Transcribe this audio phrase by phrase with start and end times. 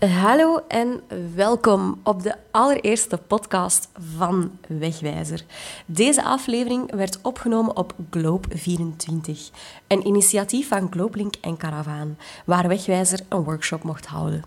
[0.00, 1.00] Hallo en
[1.34, 5.44] welkom op de allereerste podcast van Wegwijzer.
[5.86, 9.30] Deze aflevering werd opgenomen op Globe24,
[9.86, 14.44] een initiatief van Globelink en Caravaan, waar Wegwijzer een workshop mocht houden.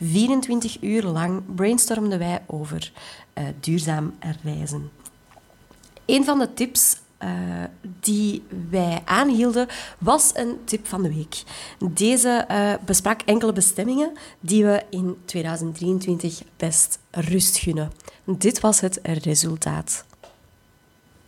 [0.00, 2.92] 24 uur lang brainstormden wij over
[3.34, 4.90] uh, duurzaam reizen.
[6.06, 7.30] Een van de tips uh,
[8.00, 9.66] die wij aanhielden,
[9.98, 11.42] was een tip van de week.
[11.78, 17.92] Deze uh, besprak enkele bestemmingen die we in 2023 best rust gunnen.
[18.24, 20.04] Dit was het resultaat.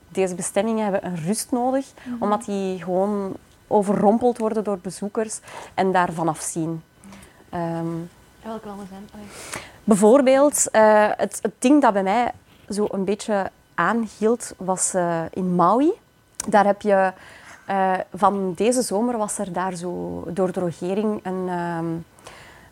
[0.08, 3.36] Deze bestemmingen hebben een rust nodig, mm omdat die gewoon
[3.66, 5.40] overrompeld worden door bezoekers
[5.74, 6.82] en daar vanaf zien.
[7.54, 8.10] Um,
[8.42, 9.08] Welke landen zijn?
[9.84, 12.32] Bijvoorbeeld, uh, het, het ding dat bij mij
[12.68, 13.50] zo een beetje
[13.80, 15.92] aanhield, was uh, in Maui.
[16.48, 17.12] Daar heb je
[17.70, 22.04] uh, van deze zomer was er daar zo door de regering een, um,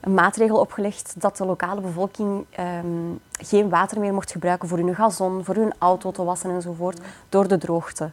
[0.00, 2.46] een maatregel opgelegd dat de lokale bevolking
[2.84, 7.00] um, geen water meer mocht gebruiken voor hun gazon, voor hun auto te wassen enzovoort,
[7.28, 8.10] door de droogte.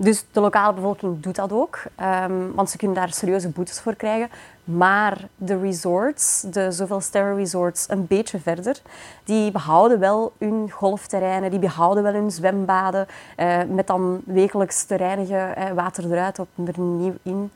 [0.00, 1.82] Dus de lokale bevolking doet dat ook,
[2.24, 4.28] um, want ze kunnen daar serieuze boetes voor krijgen.
[4.64, 8.80] Maar de resorts, de zoveel sterren resorts, een beetje verder,
[9.24, 14.94] die behouden wel hun golfterreinen, die behouden wel hun zwembaden, uh, met dan wekelijks te
[14.94, 17.50] reinigen, uh, water eruit, op er nieuw in.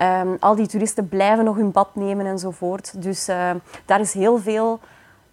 [0.00, 3.02] Um, al die toeristen blijven nog hun bad nemen enzovoort.
[3.02, 3.50] Dus uh,
[3.84, 4.80] daar is heel veel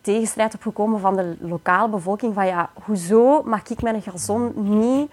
[0.01, 2.33] tegenstrijd op gekomen van de lokale bevolking.
[2.33, 5.11] Van ja, hoezo mag ik mijn gazon niet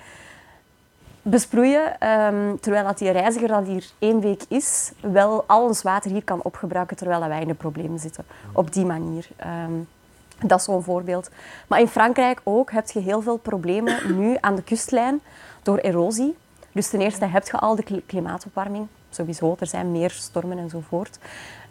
[1.23, 6.11] besproeien, um, terwijl dat die reiziger dat hier één week is, wel al ons water
[6.11, 8.25] hier kan opgebruiken terwijl wij in de problemen zitten.
[8.53, 9.29] Op die manier.
[9.67, 9.89] Um,
[10.47, 11.31] dat is zo'n voorbeeld.
[11.67, 15.20] Maar in Frankrijk ook heb je heel veel problemen nu aan de kustlijn
[15.62, 16.37] door erosie.
[16.73, 18.86] Dus ten eerste heb je al de klimaatopwarming.
[19.11, 21.19] Sowieso, er zijn meer stormen enzovoort.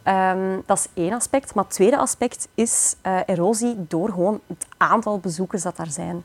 [0.08, 1.54] Um, dat is één aspect.
[1.54, 6.24] Maar het tweede aspect is uh, erosie door gewoon het aantal bezoekers dat daar zijn.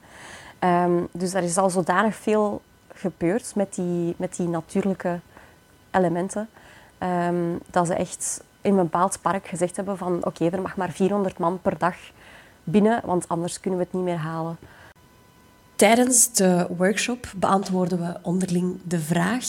[0.61, 2.63] Um, dus er is al zodanig veel
[2.99, 5.21] gebeurd met die, met die natuurlijke
[5.91, 6.49] elementen.
[7.03, 10.77] Um, dat ze echt in een bepaald park gezegd hebben van oké, okay, er mag
[10.77, 11.97] maar 400 man per dag
[12.65, 14.59] binnen, want anders kunnen we het niet meer halen.
[15.77, 19.45] Tijdens de workshop beantwoorden we onderling de vraag: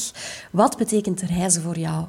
[0.52, 2.06] wat betekent reizen voor jou?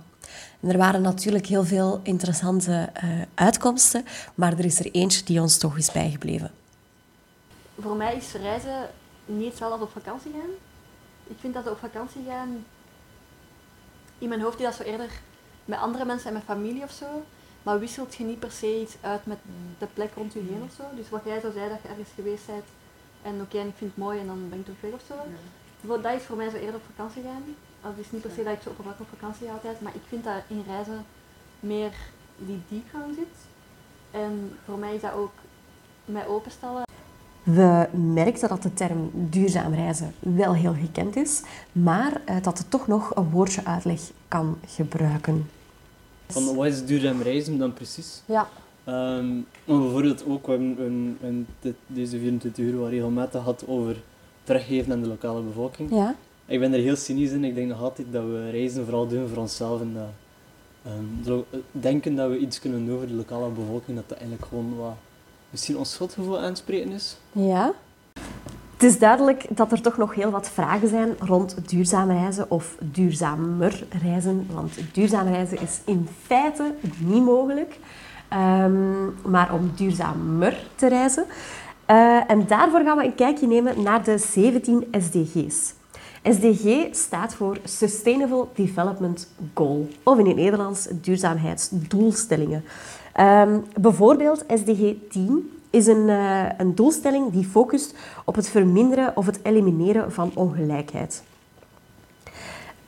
[0.60, 4.04] En er waren natuurlijk heel veel interessante uh, uitkomsten,
[4.34, 6.50] maar er is er eentje die ons toch is bijgebleven.
[7.80, 8.88] Voor mij is reizen
[9.24, 10.67] niet hetzelfde als op vakantie gaan
[11.28, 12.64] ik vind dat op vakantie gaan,
[14.18, 15.10] in mijn hoofd die dat zo eerder
[15.64, 17.24] met andere mensen en met familie of zo,
[17.62, 19.38] maar wisselt je niet per se iets uit met
[19.78, 20.82] de plek rond je heen of zo.
[20.96, 22.64] Dus wat jij zo zei, dat je ergens geweest bent
[23.22, 25.02] en oké, okay, en ik vind het mooi en dan ben ik terug weg of
[25.08, 25.14] zo.
[26.02, 27.44] Dat is voor mij zo eerder op vakantie gaan.
[27.80, 30.02] Het is niet per se dat ik zo oppervlakkig op vakantie ga altijd, maar ik
[30.08, 31.06] vind dat in reizen
[31.60, 31.92] meer
[32.36, 33.36] die diepgang zit.
[34.10, 35.32] En voor mij is dat ook
[36.04, 36.82] mij openstellen
[37.54, 41.42] we merkten dat de term duurzaam reizen wel heel gekend is,
[41.72, 45.50] maar uh, dat het toch nog een woordje uitleg kan gebruiken.
[46.26, 48.22] Van wat is duurzaam reizen dan precies?
[48.26, 48.48] Ja.
[48.86, 53.96] Um, maar bijvoorbeeld ook, we hebben, we dit, deze 24 uur wel regelmatig gehad over
[54.44, 55.90] teruggeven aan de lokale bevolking.
[55.90, 56.14] Ja.
[56.46, 57.44] Ik ben er heel cynisch in.
[57.44, 59.80] Ik denk nog altijd dat we reizen vooral doen voor onszelf.
[59.80, 59.96] En
[61.22, 64.48] dat, um, denken dat we iets kunnen doen voor de lokale bevolking, dat dat eigenlijk
[64.48, 64.94] gewoon wat
[65.50, 67.16] misschien ons schuldgevoel aanspreken is.
[67.32, 67.72] Ja.
[68.72, 72.76] Het is duidelijk dat er toch nog heel wat vragen zijn rond duurzaam reizen of
[72.80, 74.46] duurzamer reizen.
[74.52, 77.78] Want duurzaam reizen is in feite niet mogelijk.
[78.32, 81.24] Um, maar om duurzamer te reizen.
[81.90, 85.74] Uh, en daarvoor gaan we een kijkje nemen naar de 17 SDG's.
[86.22, 92.64] SDG staat voor Sustainable Development Goal, of in het Nederlands duurzaamheidsdoelstellingen.
[93.20, 99.26] Um, bijvoorbeeld SDG 10 is een, uh, een doelstelling die focust op het verminderen of
[99.26, 101.22] het elimineren van ongelijkheid.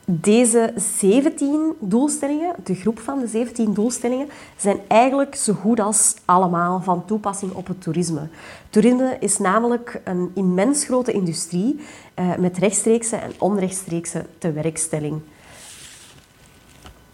[0.05, 6.81] Deze 17 doelstellingen, de groep van de 17 doelstellingen, zijn eigenlijk zo goed als allemaal
[6.81, 8.27] van toepassing op het toerisme.
[8.69, 11.79] Toerisme is namelijk een immens grote industrie
[12.19, 15.21] uh, met rechtstreekse en onrechtstreekse tewerkstelling.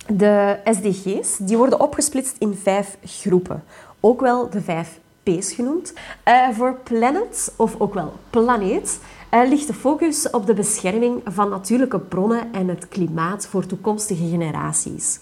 [0.07, 3.63] De SDG's die worden opgesplitst in vijf groepen,
[4.00, 5.94] ook wel de vijf P's genoemd.
[6.27, 9.00] Uh, voor planet, of ook wel planeet,
[9.33, 14.27] uh, ligt de focus op de bescherming van natuurlijke bronnen en het klimaat voor toekomstige
[14.30, 15.19] generaties.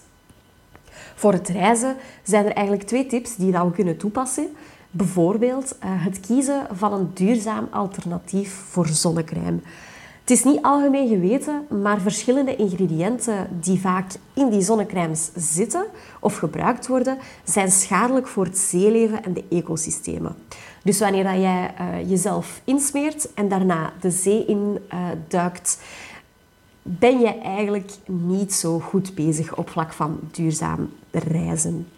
[1.14, 4.56] Voor het reizen zijn er eigenlijk twee tips die we kunnen toepassen.
[4.90, 9.58] Bijvoorbeeld uh, het kiezen van een duurzaam alternatief voor zonnecrème.
[10.26, 15.86] Het is niet algemeen geweten, maar verschillende ingrediënten die vaak in die zonnecrèmes zitten
[16.20, 20.36] of gebruikt worden, zijn schadelijk voor het zeeleven en de ecosystemen.
[20.82, 25.80] Dus wanneer dat jij uh, jezelf insmeert en daarna de zee in uh, duikt,
[26.82, 31.88] ben je eigenlijk niet zo goed bezig op vlak van duurzaam reizen.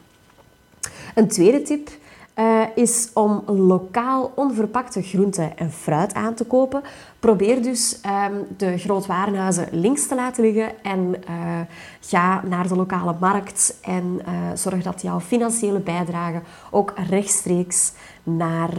[1.14, 1.90] Een tweede tip
[2.38, 6.82] uh, is om lokaal onverpakte groenten en fruit aan te kopen.
[7.18, 8.00] Probeer dus
[8.30, 11.60] um, de grootwarenhuizen links te laten liggen en uh,
[12.00, 16.40] ga naar de lokale markt en uh, zorg dat jouw financiële bijdrage
[16.70, 17.92] ook rechtstreeks
[18.22, 18.70] naar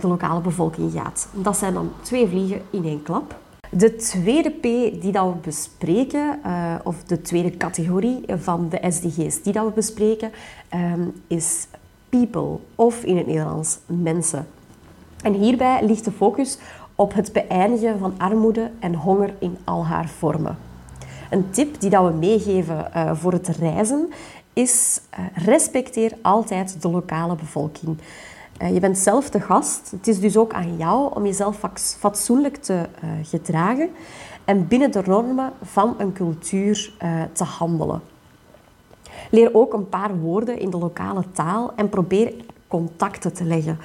[0.00, 1.28] de lokale bevolking gaat.
[1.32, 3.36] Dat zijn dan twee vliegen in één klap.
[3.70, 4.62] De tweede P
[5.02, 6.40] die dat we bespreken,
[6.84, 10.30] of de tweede categorie van de SDG's die dat we bespreken,
[10.74, 11.66] um, is
[12.08, 14.46] people of in het Nederlands mensen.
[15.22, 16.58] En hierbij ligt de focus
[16.94, 20.58] op het beëindigen van armoede en honger in al haar vormen.
[21.30, 24.08] Een tip die dat we meegeven uh, voor het reizen
[24.52, 27.98] is uh, respecteer altijd de lokale bevolking.
[28.62, 29.90] Uh, je bent zelf de gast.
[29.90, 31.60] Het is dus ook aan jou om jezelf
[31.98, 32.86] fatsoenlijk te
[33.22, 33.90] gedragen
[34.44, 36.92] en binnen de normen van een cultuur
[37.32, 38.00] te handelen.
[39.30, 42.34] Leer ook een paar woorden in de lokale taal en probeer
[42.68, 43.78] contacten te leggen.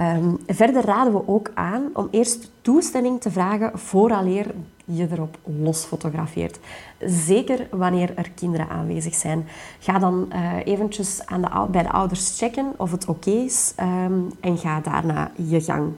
[0.00, 4.54] Um, verder raden we ook aan om eerst toestemming te vragen vooraleer
[4.84, 6.58] je erop los fotografeert.
[7.00, 9.46] Zeker wanneer er kinderen aanwezig zijn.
[9.78, 14.30] Ga dan uh, eventjes aan de, bij de ouders checken of het oké is um,
[14.40, 15.92] en ga daarna je gang.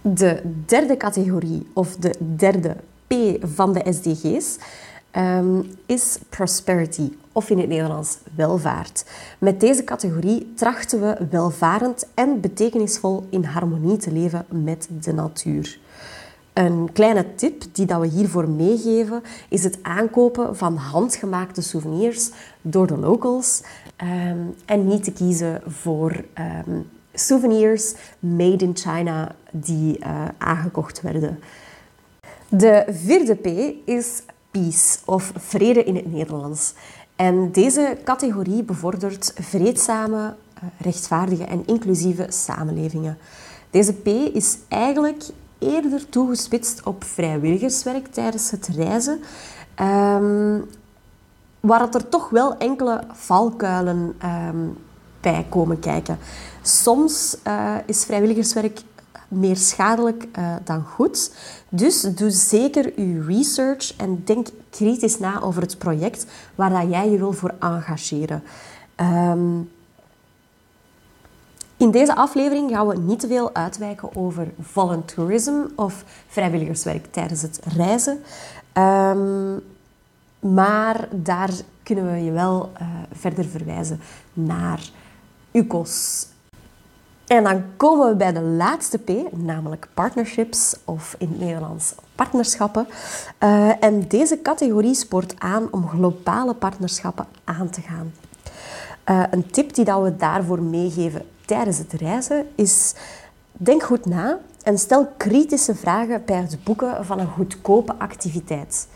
[0.00, 2.76] De derde categorie, of de derde
[3.06, 4.58] P van de SDG's,
[5.16, 9.04] um, is prosperity, of in het Nederlands welvaart.
[9.38, 15.78] Met deze categorie trachten we welvarend en betekenisvol in harmonie te leven met de natuur.
[16.52, 22.30] Een kleine tip die dat we hiervoor meegeven is het aankopen van handgemaakte souvenirs
[22.62, 23.62] door de locals
[24.02, 26.24] um, en niet te kiezen voor
[26.66, 31.38] um, souvenirs made in China die uh, aangekocht werden.
[32.48, 33.46] De vierde P
[33.88, 36.74] is peace of vrede in het Nederlands.
[37.20, 43.18] En deze categorie bevordert vreedzame, eh, rechtvaardige en inclusieve samenlevingen.
[43.70, 45.24] Deze P is eigenlijk
[45.58, 49.20] eerder toegespitst op vrijwilligerswerk tijdens het reizen,
[49.80, 50.66] um,
[51.60, 54.76] waar er toch wel enkele valkuilen um,
[55.20, 56.18] bij komen kijken.
[56.62, 58.80] Soms uh, is vrijwilligerswerk
[59.30, 61.34] meer schadelijk uh, dan goed.
[61.68, 67.10] Dus doe zeker je research en denk kritisch na over het project waar dat jij
[67.10, 68.42] je wil voor engageren.
[68.96, 69.70] Um,
[71.76, 77.60] in deze aflevering gaan we niet te veel uitwijken over volunteerism of vrijwilligerswerk tijdens het
[77.76, 78.22] reizen.
[78.72, 79.62] Um,
[80.40, 81.50] maar daar
[81.82, 84.00] kunnen we je wel uh, verder verwijzen
[84.32, 84.90] naar
[85.52, 86.26] UCOS
[87.30, 92.88] en dan komen we bij de laatste P, namelijk partnerships of in het Nederlands partnerschappen.
[93.42, 98.12] Uh, en deze categorie spoort aan om globale partnerschappen aan te gaan.
[99.10, 102.94] Uh, een tip die dat we daarvoor meegeven tijdens het reizen is:
[103.52, 108.88] denk goed na en stel kritische vragen bij het boeken van een goedkope activiteit.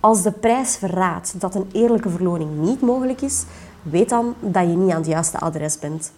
[0.00, 3.44] Als de prijs verraadt dat een eerlijke verloning niet mogelijk is,
[3.82, 6.12] weet dan dat je niet aan het juiste adres bent.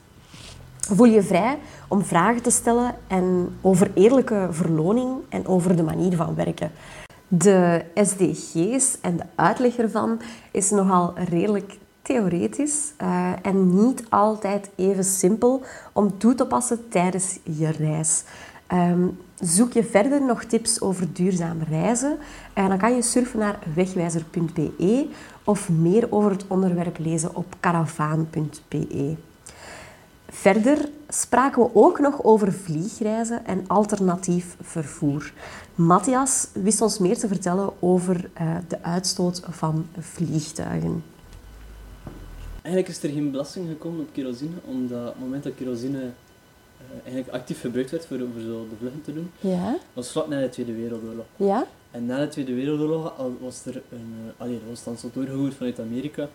[0.94, 6.16] Voel je vrij om vragen te stellen en over eerlijke verloning en over de manier
[6.16, 6.70] van werken.
[7.28, 10.20] De SDG's en de uitleg ervan
[10.50, 17.38] is nogal redelijk theoretisch uh, en niet altijd even simpel om toe te passen tijdens
[17.42, 18.25] je reis.
[18.73, 22.18] Um, zoek je verder nog tips over duurzaam reizen,
[22.52, 25.09] en dan kan je surfen naar wegwijzer.be
[25.44, 29.16] of meer over het onderwerp lezen op caravaan.be.
[30.32, 35.32] Verder spraken we ook nog over vliegreizen en alternatief vervoer.
[35.75, 41.04] Matthias wist ons meer te vertellen over uh, de uitstoot van vliegtuigen.
[42.62, 46.12] Eigenlijk is er geen belasting gekomen op kerosine, omdat op het moment dat kerosine uh,
[47.02, 49.78] eigenlijk actief gebruikt werd voor, voor zo de vluchten te doen, ja.
[49.92, 51.26] was vlak na de Tweede Wereldoorlog.
[51.37, 51.66] Ja.
[51.90, 55.54] En na de Tweede Wereldoorlog was er een, uh, allee, dat was dan zo doorgevoerd
[55.54, 56.28] vanuit Amerika,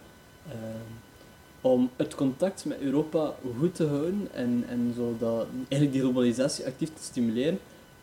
[1.66, 6.66] om het contact met Europa goed te houden en, en zo dat, eigenlijk die globalisatie
[6.66, 7.60] actief te stimuleren,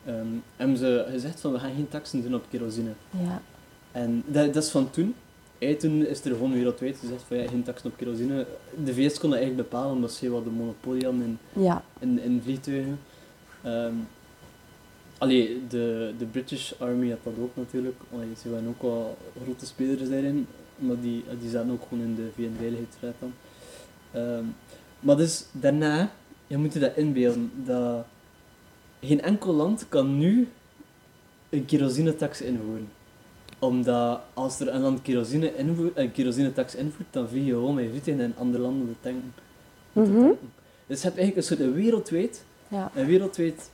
[0.09, 2.91] um, hebben ze gezegd van we gaan geen taxen doen op kerosine.
[3.11, 3.43] Ja.
[3.93, 5.15] En dat, dat is van toen.
[5.59, 8.47] Hey, toen is er gewoon wereldwijd gezegd van ja, geen taxen op kerosine.
[8.85, 11.85] De VS kon dat eigenlijk bepalen omdat ze wat de monopolie hadden in, ja.
[11.99, 12.99] in, in vliegtuigen.
[13.67, 14.09] Um,
[15.19, 17.97] allee, de, de British Army had dat ook natuurlijk.
[18.13, 20.47] Allee, ze waren ook wel grote spelers daarin.
[20.77, 23.33] Maar die, die zaten ook gewoon in de VN-veiligheidsraad dan.
[24.13, 24.45] Ehm,
[25.01, 26.13] maar dus daarna,
[26.47, 28.05] je moet je dat inbeelden, dat
[29.03, 30.49] geen enkel land kan nu
[31.51, 32.89] een kerosinetax invoeren.
[33.59, 38.05] Omdat als er een land kerosine invoert, een kerosinetax invoert, dan vlieg je gewoon met
[38.05, 39.35] je in een ander land om te tanken.
[39.93, 40.31] om te Mhm.
[40.87, 43.71] Dus je hebt eigenlijk een soort wereldwijd, Ja, een wereldwijd,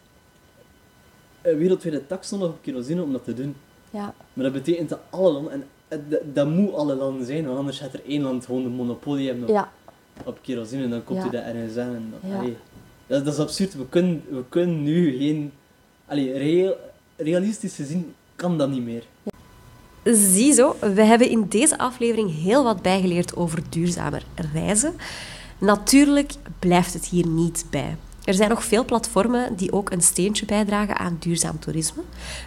[1.42, 3.56] een wereldwijde tax nodig op kerosine om dat te doen.
[3.90, 5.64] ja, Maar dat betekent dat alle landen, en
[6.08, 9.26] dat, dat moet alle landen zijn, want anders gaat er één land gewoon een monopolie
[9.26, 9.72] hebben op, ja,
[10.24, 11.26] op kerosine en dan komt Ja.
[11.26, 11.94] u dat ergens aan.
[11.94, 12.36] En dat, Ja.
[12.38, 12.56] allee,
[13.06, 13.74] dat, dat is absurd.
[13.74, 15.52] We kunnen, we kunnen nu geen...
[16.06, 16.76] Allee, reëel,
[17.16, 19.02] realistisch gezien kan dat niet meer.
[20.04, 24.22] Ziezo, we hebben in deze aflevering heel wat bijgeleerd over duurzamer
[24.52, 24.94] reizen.
[25.58, 27.96] Natuurlijk blijft het hier niet bij.
[28.24, 32.02] Er zijn nog veel platformen die ook een steentje bijdragen aan duurzaam toerisme.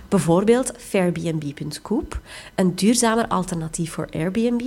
[0.08, 2.20] Bijvoorbeeld Fairbnb.coop,
[2.56, 4.62] een duurzamer alternatief voor Airbnb.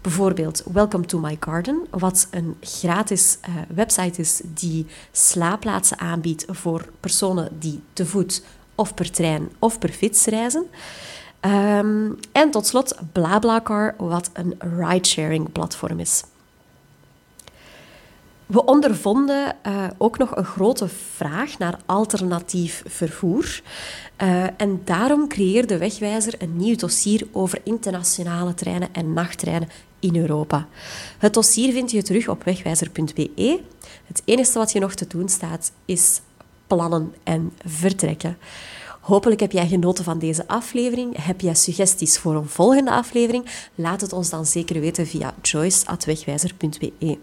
[0.00, 6.88] Bijvoorbeeld Welcome to My Garden, wat een gratis eh, website is die slaapplaatsen aanbiedt voor
[7.00, 8.42] personen die te voet
[8.74, 10.66] of per trein of per fiets reizen.
[11.40, 16.22] Ehm, en tot slot BlaBlaCar, wat een ridesharing platform is.
[18.46, 23.62] We ondervonden eh, ook nog een grote vraag naar alternatief vervoer.
[24.16, 29.68] Eh, en daarom creëerde Wegwijzer een nieuw dossier over internationale treinen en nachttreinen
[30.00, 30.68] in Europa.
[31.18, 33.60] Het dossier vind je terug op wegwijzer.be.
[34.04, 36.20] Het enige wat je nog te doen staat is
[36.66, 38.38] plannen en vertrekken.
[39.00, 41.24] Hopelijk heb jij genoten van deze aflevering.
[41.24, 43.68] Heb jij suggesties voor een volgende aflevering?
[43.74, 47.18] Laat het ons dan zeker weten via joyce.wegwijzer.be.